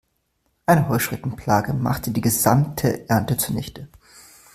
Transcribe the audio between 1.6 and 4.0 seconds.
machte die gesamte Ernte zunichte.